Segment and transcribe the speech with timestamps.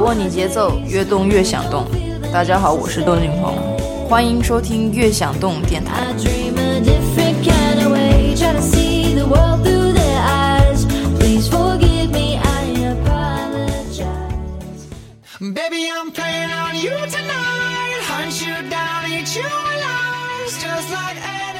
[0.00, 1.84] 握你节奏，越动越想动。
[2.32, 3.54] 大家好，我是窦靖鹏，
[4.08, 6.06] 欢迎收听《越想动》电台。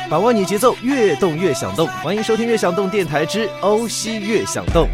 [0.09, 1.87] 把握你节奏，越动越想动。
[2.03, 4.89] 欢迎收听《越想动》电台之欧西越想动。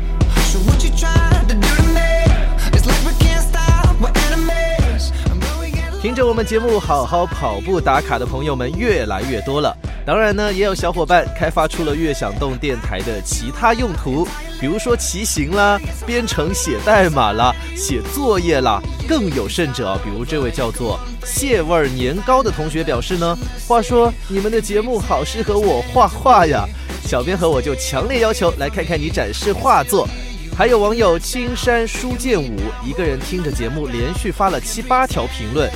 [6.06, 14.24] 听着我们节目好好跑步打卡的朋友们越来越多了，当然呢，也有小伙伴开发出了“悦享动”电台的其他用途，
[14.60, 26.64] 比如说骑行啦、编程写代码啦、写作业啦，更有甚者，比如这位叫做蟹味年糕的同学表示呢，话说你们的节目好适合我画画呀，
[27.02, 30.08] 小编和我就强烈要求来看看你展示画作。
[30.56, 35.68] 还有网友青山书剑舞一个人听着节目，连续发了七八条评论。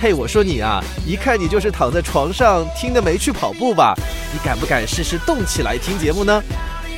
[0.00, 3.96] 嘿，我说你啊，一看你就是躺在床上听的，没去跑步吧？
[4.32, 6.40] 你敢不敢试试动起来听节目呢？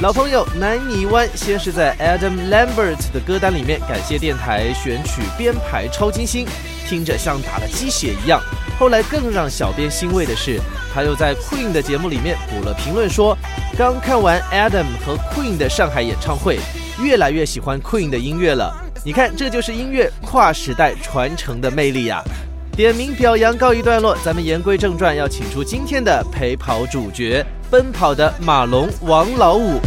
[0.01, 6.47] 老朋友南泥湾先是在 Adam Lambert 的歌单里面感谢电台选曲编排超精心，
[6.87, 8.39] 听着像打了鸡血一样。
[8.79, 10.61] 后来更让小编欣慰的是，
[10.93, 13.35] 他又在 Queen 的节目里面补了评论说，
[13.79, 16.59] 刚看完 Adam 和 Queen 的上海演唱会。
[17.03, 22.23] 越来越喜欢 Queen 的音乐了，你看，这就是音乐跨时代传承的魅力呀！
[22.81, 29.79] 点名表扬告一段落，咱们言归正传，要请出今天的陪跑主角——奔跑的马龙王老五。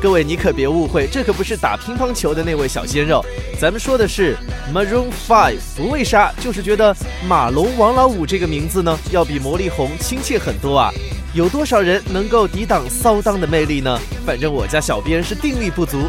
[0.00, 3.20] 各位，你可别误会，这可不是打乒乓球的那位小鲜肉，
[3.60, 4.36] 咱们说的是
[4.72, 5.58] Maroon Five。
[5.76, 6.96] 不为啥，就是觉得
[7.26, 10.92] 马龙王老五这个名字呢，要比魔力红亲切很多啊！
[11.34, 13.98] 有多少人能够抵挡骚当的魅力呢？
[14.24, 16.08] 反正我家小编是定力不足。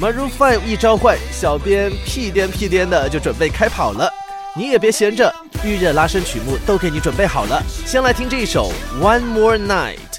[0.00, 4.10] Maroon Five 一召唤，小编屁颠屁颠的就准备开跑了。
[4.56, 5.32] 你也别闲着，
[5.64, 7.62] 预热拉伸曲目都给你准备好了。
[7.86, 10.11] 先来听这一首 One More Night。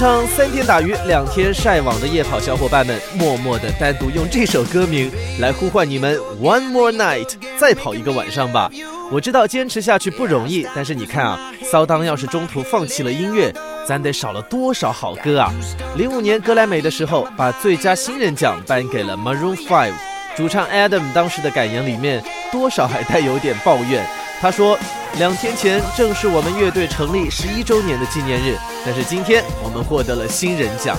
[0.00, 8.70] 常常三天打鱼两天晒网的夜跑小伙伴们，默默的单独用这首歌名来呼唤你们：One more night，再跑一个晚上吧。
[9.12, 13.52] 我知道坚持下去不容易，但是你看啊，骚当要是中途放弃了音乐。
[13.86, 15.52] 咱得少了多少好歌啊！
[15.98, 19.92] 零五年格莱美的时候，把最佳新人奖颁给了 Maroon Five，
[20.34, 24.02] 主唱 Adam 当时的感言里面多少还带有点抱怨。
[24.40, 24.78] 他说
[25.18, 28.56] ：“两天前正是我们乐队成立十一周年的纪念日，
[28.86, 30.96] 但是今天我们获得了新人奖。”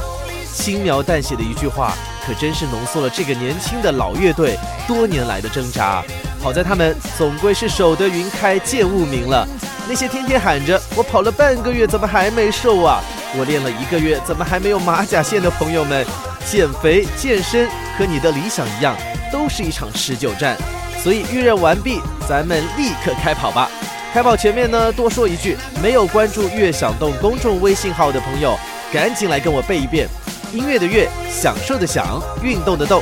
[0.53, 1.95] 轻描淡写的一句话，
[2.27, 6.03] 可真是浓缩了这个年轻的老乐队多年来的挣扎。
[6.39, 9.47] 好在他们总归是守得云开见雾明了。
[9.87, 13.01] 那些天天喊着我跑了半个月怎么还没瘦啊，
[13.37, 16.05] 我练了一个月怎么还没有马甲线的朋友们，
[16.45, 17.67] 减肥健身
[17.97, 18.95] 和你的理想一样，
[19.31, 20.55] 都是一场持久战。
[21.03, 21.99] 所以预热完毕，
[22.29, 23.69] 咱们立刻开跑吧！
[24.13, 28.57] 开跑前面呢，多说一句，没有关注“悦享动”公众微信号的朋友，
[28.93, 30.07] 赶紧来跟我背一遍：
[30.53, 33.01] 音乐的乐，享受的享，运动的动。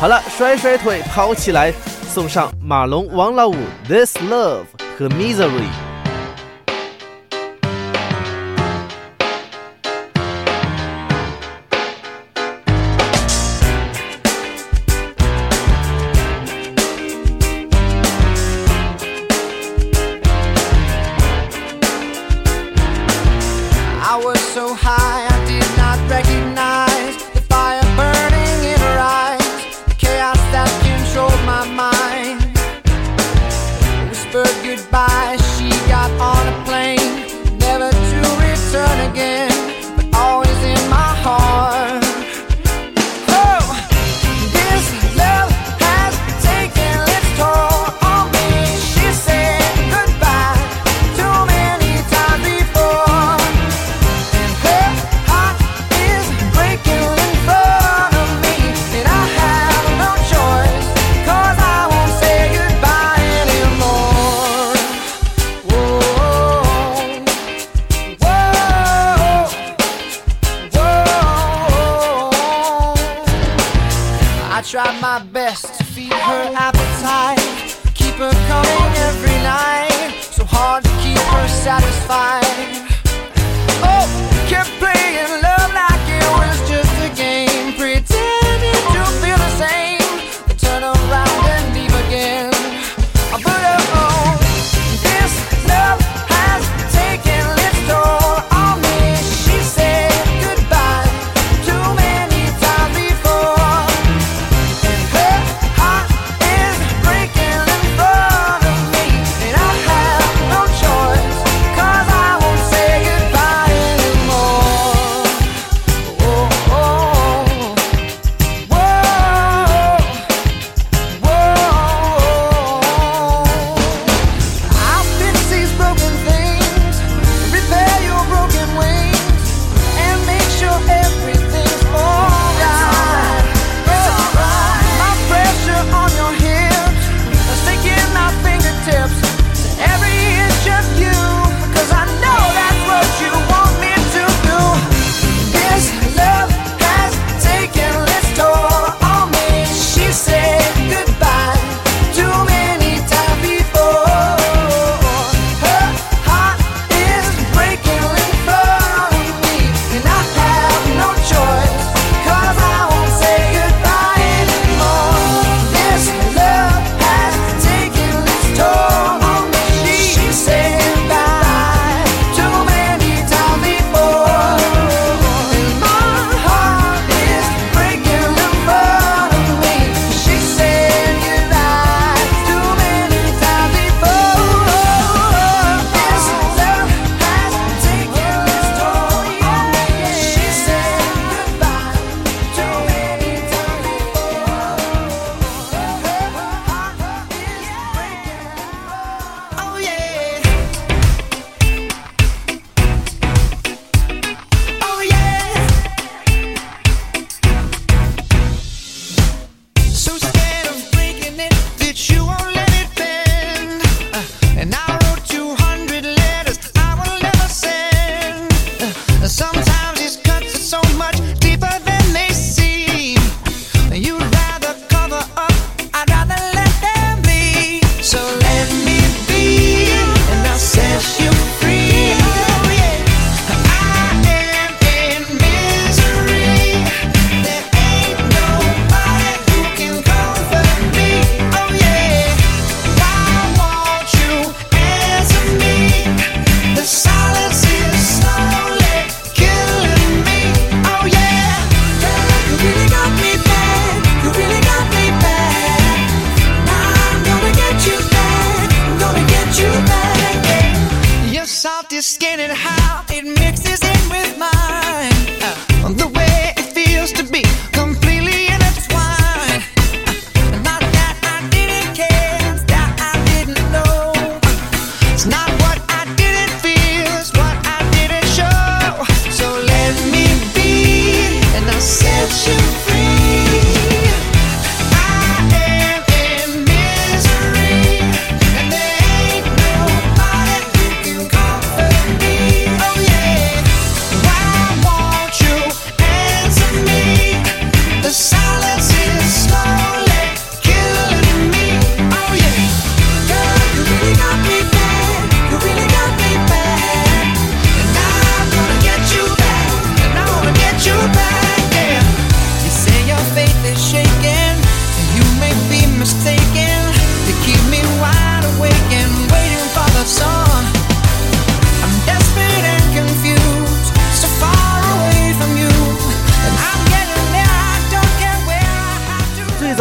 [0.00, 1.72] 好了，甩甩腿，跑起来！
[2.08, 3.54] 送上马龙、王老五，
[3.88, 4.62] 《This Love》
[4.98, 5.48] 和《Misery》。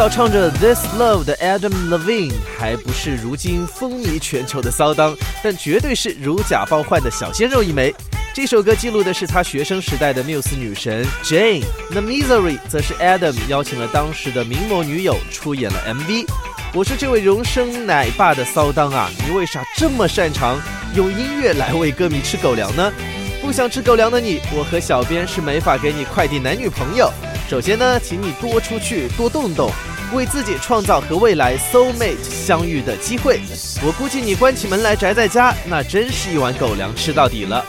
[0.04, 7.96] 早唱着《This Love》的 Adam Levine 还不是如今风靡全球的骚当，但绝对是如假包换的小鲜肉一枚。
[8.34, 16.26] 这首歌记录的是他学生时代的缪斯女神 Jane，《The Misery》则是 Adam 邀请了当时的名模女友出演了 MV。
[16.74, 20.60] 我说这位荣升奶爸的骚当啊，你为啥这么擅长
[20.98, 22.92] 用音乐来为歌迷吃狗粮呢？
[23.42, 27.10] 不想吃狗粮的你，我和小编是没法给你快递男女朋友。
[27.50, 29.70] 首先呢，请你多出去，多动动，
[30.14, 33.42] 为自己创造和未来 soul mate 相遇的机会。
[33.86, 37.66] 我估计你关起门来宅在家，那真是一碗狗粮吃到底了。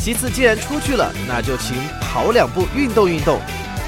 [0.00, 3.40] 其次，既然出去了，那就请跑两步，运动运动。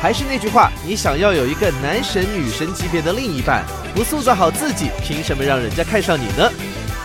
[0.02, 3.64] 还是那句话，你想要有一个男神女神级别的另一半，
[3.94, 6.50] 不塑造好自己，凭什么让人家看上你呢？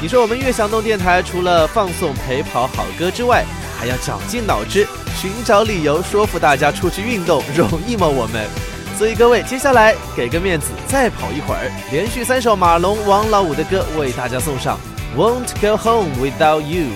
[0.01, 3.45] 你说我们悦享动电台除了放送陪跑好歌之外，
[3.77, 8.07] 还要绞尽脑汁寻找理由说服大家出去运动，容易吗？
[8.07, 8.74] 我们？
[8.97, 14.79] 所以各位，接下来给个面子，再跑一会儿，连续三首马龙、王老五的歌为大家送上
[15.19, 16.87] 《Won't Go Home Without You》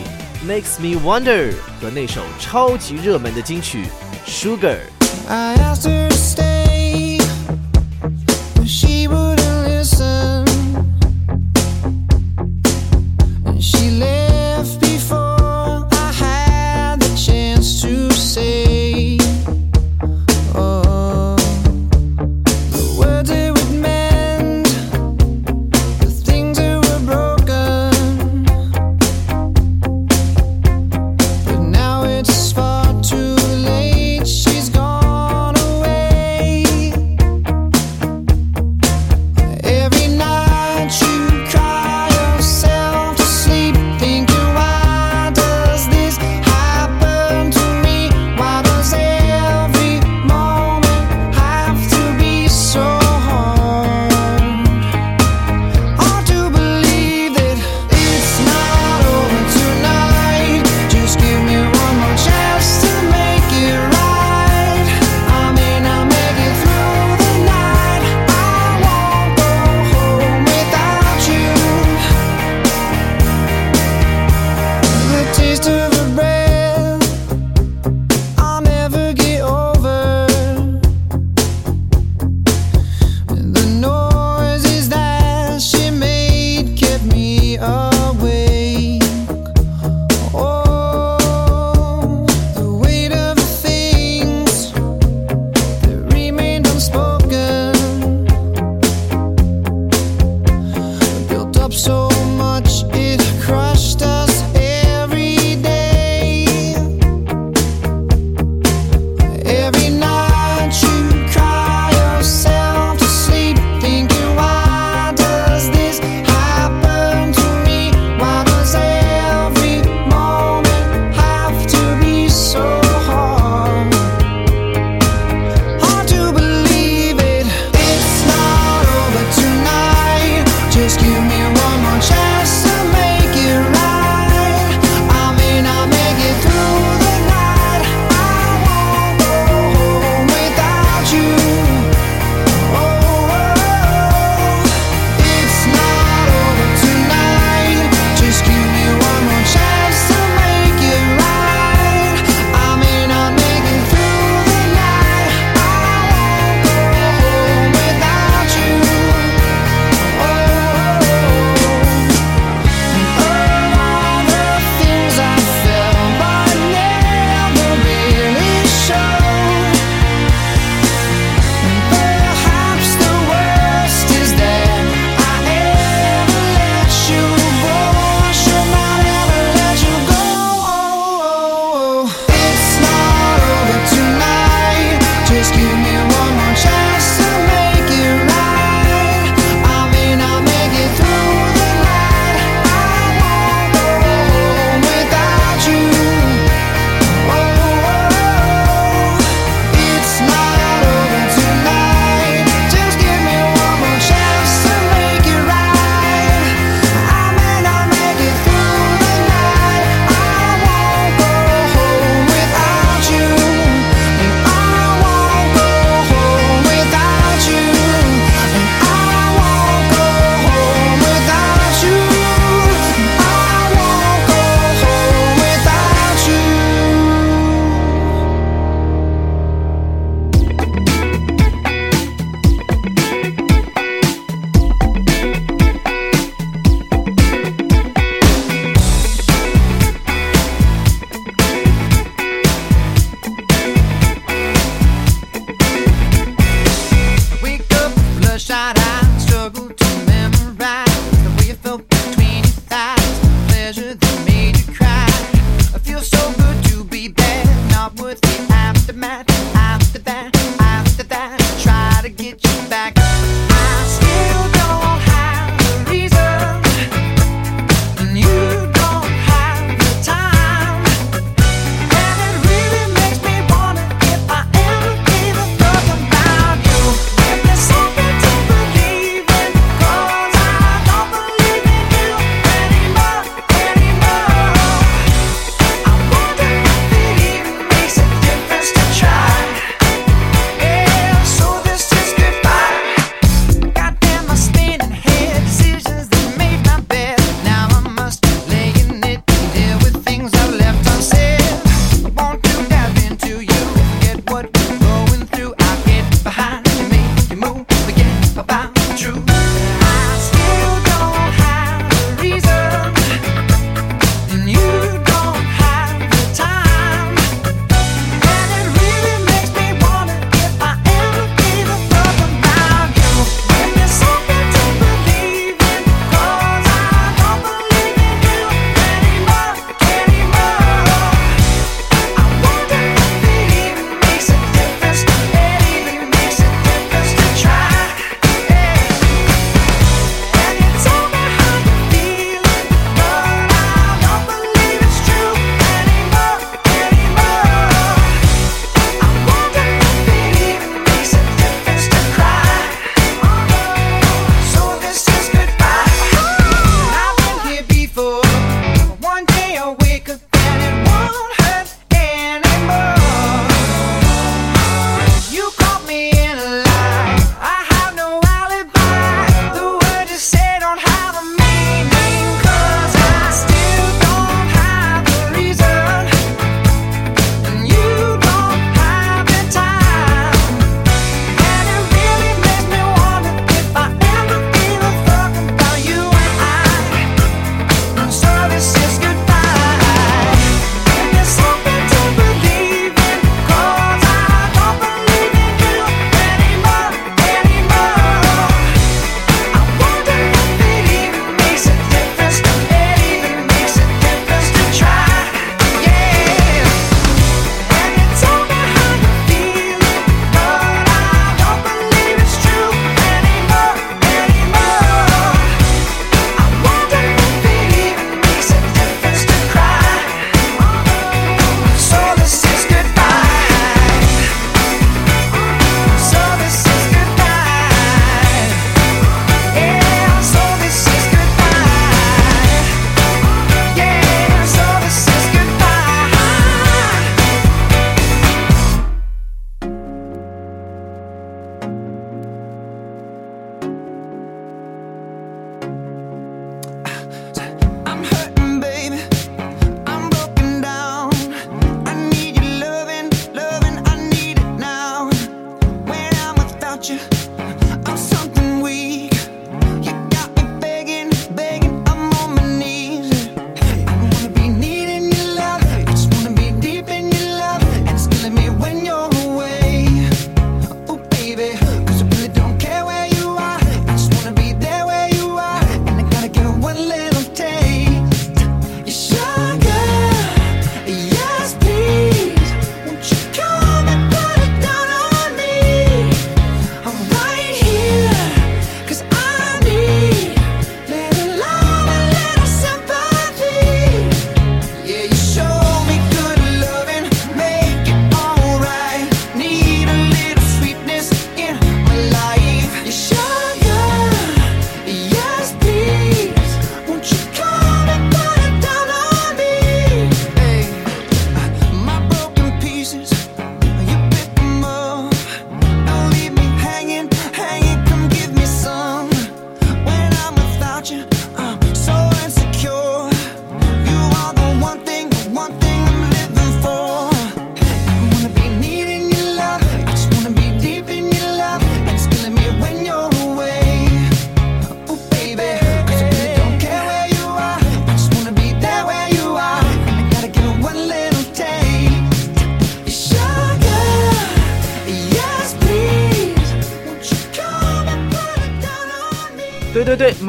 [0.48, 3.86] ，Makes Me Wonder 和那首超级热门的金曲
[4.29, 4.77] 《Sugar》。
[5.27, 5.56] I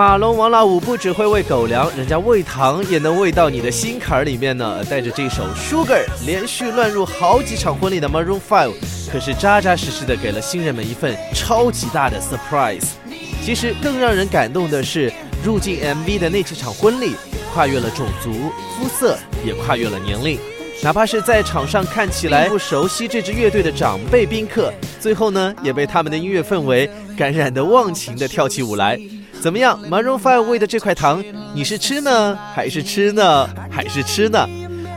[0.00, 4.82] 马龙王老五不只会喂狗粮，人家喂糖也能喂到你的心坎儿里面呢。
[4.86, 8.72] 带着这首《Sugar》，连续乱入好几场婚礼的 Maroon Five，
[9.12, 12.92] 可是扎扎实实的给了新人们一份超级大的 surprise。
[13.44, 15.12] 其实更让人感动的是，
[15.44, 17.14] 入境 MV 的那几场婚礼，
[17.52, 18.32] 跨越了种族、
[18.78, 20.38] 肤色，也跨越了年龄。
[20.82, 28.98] 哪怕是在场上看起来不熟悉这支乐队的长辈宾客，最后呢也被他们的音乐氛围感染得忘情地跳起舞来。
[29.40, 31.24] 怎么样，Maroon Five 喂的这块糖，
[31.54, 34.46] 你是吃呢，还是吃呢，还是吃呢？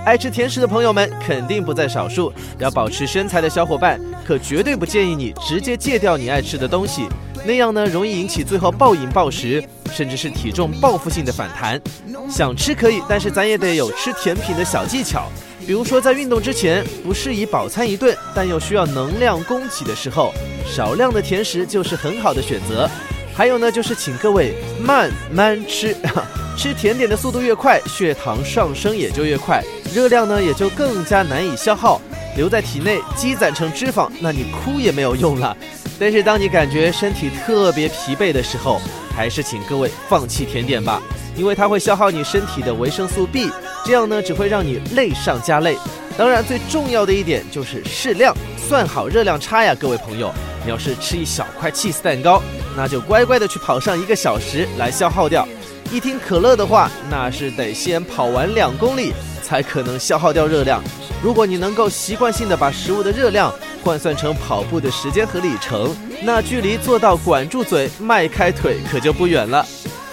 [0.05, 2.31] 爱吃甜食的朋友们肯定不在少数。
[2.59, 7.07] 要保持身材的小伙伴，可绝对不建议你直接戒掉你爱吃的东西，
[7.45, 11.81] 那样呢容易引起最后暴饮暴食，甚至是体重报复性的反弹。
[12.29, 15.29] 想吃可以，但是咱也得有吃甜品的小技巧。
[15.65, 20.33] 比如说，在运动之前不适宜饱餐一顿，但又需要能量供给的时候，
[20.67, 22.89] 少量的甜食就是很好的选择。
[23.35, 25.95] 还有呢，就是请各位慢慢吃，
[26.55, 31.99] 吃甜点的速度越快，血糖上升也就越快，热量呢也就更加难以消耗，
[32.37, 35.55] 留在体内积攒成脂肪，那你哭也没有用了。
[35.99, 38.79] 但是当你感觉身体特别疲惫的时候，
[39.15, 41.01] 还是请各位放弃甜点吧，
[41.35, 43.49] 因为它会消耗你身体的维生素 B。
[43.85, 45.77] 这样呢，只会让你累上加累。
[46.15, 50.31] 当然，最重要的一点就是适量，算好热量差呀，各位朋友。
[50.63, 52.41] 你要是吃一小块 cheese 蛋糕，
[52.77, 55.47] 那就乖乖的去跑上一个小时来消耗掉。
[55.91, 60.81] 一听可乐的话，那是得先跑完两公里才可能消耗掉热量。
[61.21, 63.51] 如果你能够习惯性的把食物的热量
[63.83, 69.65] 换算成跑步的时间和里程，那距离做到管住嘴、迈开腿可就不远了。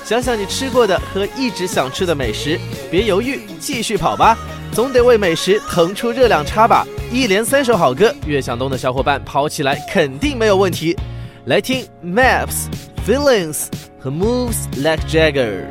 [0.04, 2.58] 想想你吃过的和一直想吃的美食，
[2.90, 4.36] 别犹豫，继续跑吧，
[4.72, 6.86] 总得为美食腾出热量差吧。
[7.12, 10.96] 一连三首好歌，悦享东的小伙伴跑起来肯定没有问题。
[11.46, 12.66] 来听 Maps、
[13.06, 13.66] Feelings
[13.98, 15.66] 和 Moves Like Jagger。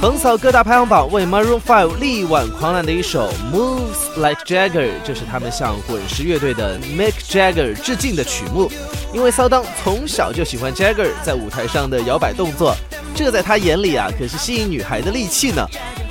[0.00, 8.70] 横扫各大排行榜，为 Maroon 5力挽狂澜的一首《Moves Like Jagger》，这是他们向滚石乐队的 Mick Jagger 致敬的曲目。
[9.14, 12.76] 因为骚当从小就喜欢 Jagger 在舞台上的摇摆动作，
[13.14, 15.66] 这在他眼里啊可是吸引女孩的利器呢。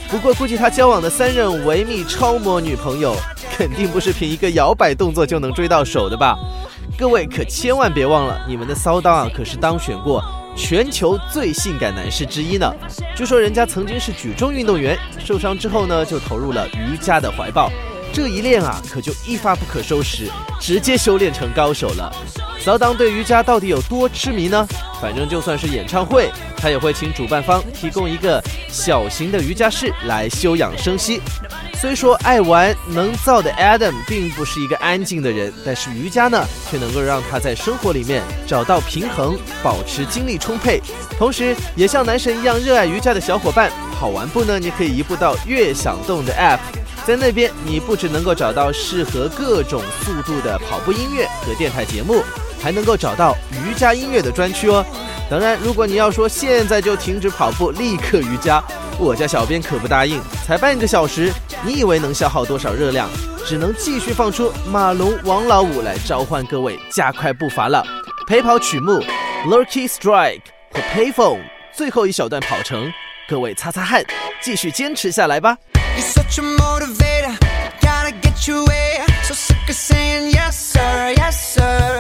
[0.10, 3.16] 不过估计他交往的三任维密超模女朋友，
[3.56, 6.36] 肯定不是凭一个摇摆动作就能追到手的吧？
[6.98, 10.22] 各位可千万别忘了，你们的骚当啊可是当选过
[10.58, 12.74] 全球最性感男士之一呢。
[13.16, 17.72] 据说人家曾经是举重运动员，受伤之后呢就投入了瑜伽的怀抱，
[18.20, 20.30] 这一练啊可就一发不可收拾，
[20.60, 22.14] 直接修炼成高手了。
[22.60, 24.68] 骚当对瑜伽到底有多痴迷呢？
[25.02, 31.22] 反正就算是演唱会，他也会请主办方提供一个小型的瑜伽室来休养生息。
[31.76, 40.82] 虽说爱玩能造的 Adam 并不是一个安静的人，但是瑜伽呢，却能够让他在生活里面找到平衡，保持精力充沛。
[41.18, 46.60] 同时，也像男神一样热爱瑜伽的小伙伴，跑完步呢，你可以移步到悦享动的 App，
[47.10, 52.22] 在那边你不只能够找到适合各种速度的跑步音乐和电台节目
[52.62, 54.86] 还能够找到瑜伽音乐的专区哦。
[55.28, 58.64] 当然如果你要说现在就停止跑步立刻瑜伽
[59.00, 60.22] 我家小编可不答应。
[60.46, 61.34] 才半个小时
[61.66, 63.10] 你以为能消耗多少热量？
[63.44, 67.84] 只能继续放出马龙王老五来召唤各位加快步伐了。
[68.28, 69.04] 陪跑曲目
[69.48, 70.42] lucky strike
[70.72, 71.42] 和 payphone
[71.74, 72.88] 最后一小段跑程
[73.28, 74.04] 各位擦擦汗
[74.44, 75.58] 继续坚持下来吧。
[76.00, 77.38] You're such a motivator,
[77.82, 78.30] gotta get.
[79.26, 82.00] So sick of saying yes, sir, yes, sir.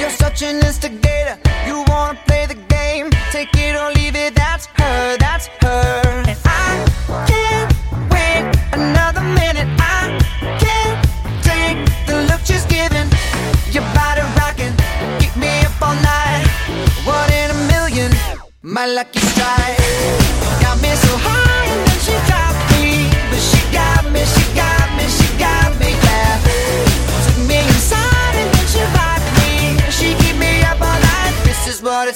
[0.00, 3.10] You're such an instigator, you wanna play the game.
[3.30, 6.02] Take it or leave it, that's her, that's her.
[6.26, 7.70] And I can't
[8.10, 9.68] wait another minute.
[9.80, 10.18] I
[10.64, 10.98] can't
[11.44, 13.10] take the look she's giving.
[15.20, 16.46] Keep me up all night.
[17.04, 18.12] One in a million,
[18.62, 20.25] my lucky strike.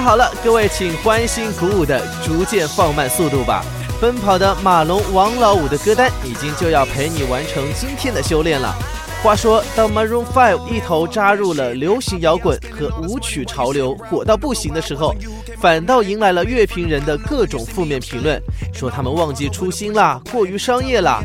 [0.00, 3.64] 好了，各位请欢欣鼓舞的逐渐放慢速度吧。
[4.00, 8.74] 奔跑的马龙王老五的歌单已经就要陪你完成今天的修炼了。
[9.22, 15.14] 话说，当 Maroon Five 一头扎入了流行摇滚和舞曲潮流，火到不行的时候，
[15.60, 18.42] 反倒迎来了乐评人的各种负面评论，
[18.72, 21.20] 说他们忘记初心啦，过于商业啦。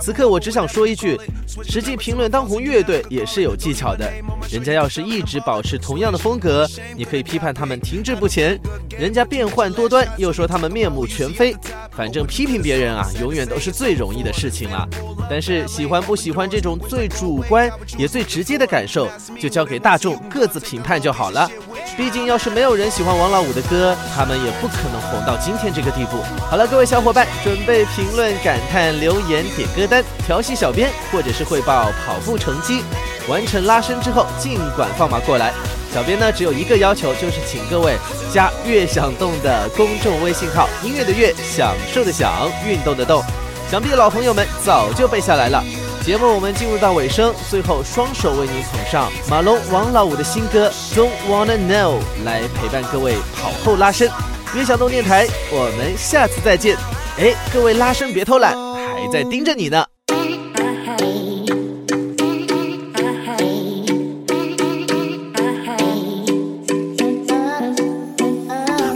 [0.00, 1.18] 此刻我只想说一句：
[1.62, 4.10] 实际评论当红乐队也是有技巧的。
[4.50, 8.56] 人家要是一直保持同样的风格，你可以批判他们停滞不前；
[8.98, 11.54] 人家变幻多端，又说他们面目全非。
[11.92, 14.88] 反正批评别人啊，永远都是最容易的事情了。
[15.28, 21.48] 但是喜欢不喜欢这种最主观也最直接的感受，就交给大众各自评判就好了。
[21.96, 26.22] 毕竟要是没有人喜欢王老五的歌，他们也不可能红到今天这个地步。
[26.48, 32.82] 好了，各位小伙伴，准备评论、感叹、留言、点歌单、调戏小编，或者是汇报跑步成绩。
[33.28, 35.52] 完成拉伸之后，尽管放马过来。
[35.92, 37.96] 小编呢只有一个要求，就是请各位
[38.32, 43.22] 加“乐享动”的公众微信号，音乐的乐，享受的享，运动的动。
[43.70, 45.62] 想必老朋友们早就背下来了。
[46.10, 54.10] 节目我们进入到尾声，最后双手为你捧上马龙、王老五的新歌《Don't Wanna Know》，来陪伴各位跑后拉伸。
[54.52, 56.76] 别小动电台，我们下次再见。
[57.16, 59.86] 哎，各位拉伸别偷懒，还在盯着你呢。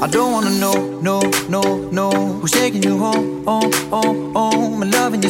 [0.00, 1.62] I don't wanna know, no, no,
[1.92, 2.10] no.
[2.42, 4.23] Who's taking you home, oh, oh.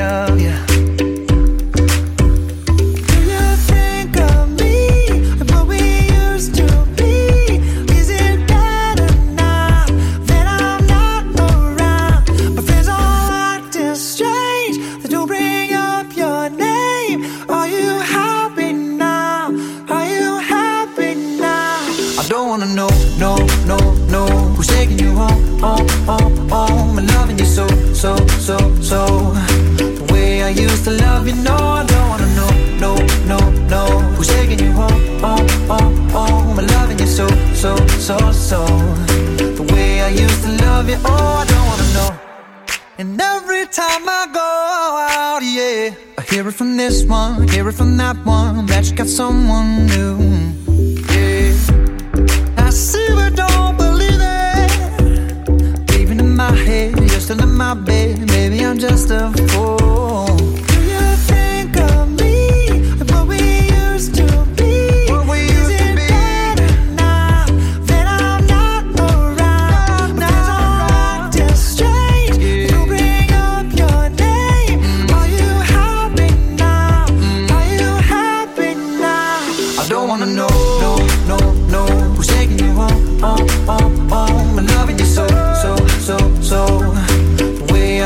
[0.00, 0.69] of you.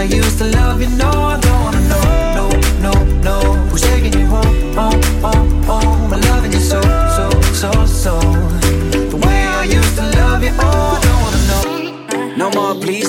[0.04, 1.53] I used to love you, no,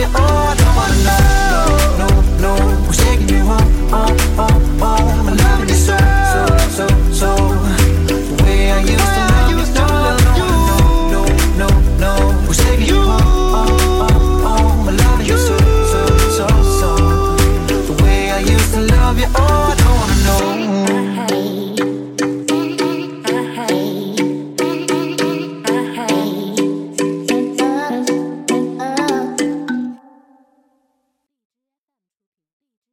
[0.00, 0.69] me all